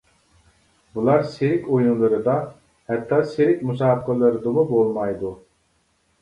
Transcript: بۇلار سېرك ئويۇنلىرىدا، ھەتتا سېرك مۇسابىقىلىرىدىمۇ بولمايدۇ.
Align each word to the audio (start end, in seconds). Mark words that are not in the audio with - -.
بۇلار 0.93 1.27
سېرك 1.33 1.67
ئويۇنلىرىدا، 1.75 2.35
ھەتتا 2.93 3.19
سېرك 3.35 3.61
مۇسابىقىلىرىدىمۇ 3.69 4.65
بولمايدۇ. 4.73 5.33